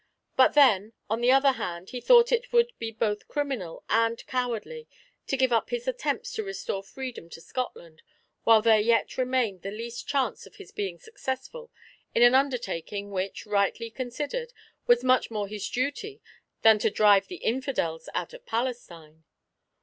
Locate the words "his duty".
15.47-16.19